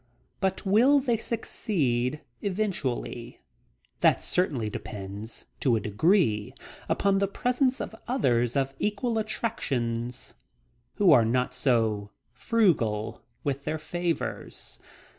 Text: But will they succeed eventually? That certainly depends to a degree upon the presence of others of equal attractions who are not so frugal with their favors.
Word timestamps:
But 0.39 0.65
will 0.65 0.99
they 0.99 1.17
succeed 1.17 2.21
eventually? 2.41 3.39
That 3.99 4.19
certainly 4.23 4.67
depends 4.67 5.45
to 5.59 5.75
a 5.75 5.79
degree 5.79 6.55
upon 6.89 7.19
the 7.19 7.27
presence 7.27 7.79
of 7.79 7.93
others 8.07 8.55
of 8.57 8.73
equal 8.79 9.19
attractions 9.19 10.33
who 10.95 11.11
are 11.11 11.23
not 11.23 11.53
so 11.53 12.09
frugal 12.33 13.21
with 13.43 13.65
their 13.65 13.77
favors. 13.77 14.79